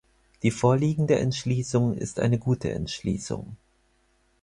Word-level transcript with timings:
Die 0.41 0.49
vorliegende 0.49 1.19
Entschließung 1.19 1.93
ist 1.95 2.19
eine 2.19 2.39
gute 2.39 2.71
Entschließung. 2.71 3.55